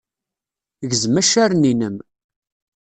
Gzem 0.91 1.13
accaren-innem. 1.21 1.97